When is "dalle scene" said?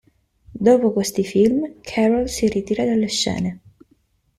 2.85-3.59